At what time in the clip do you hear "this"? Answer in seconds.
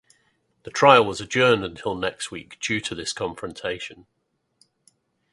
2.81-3.13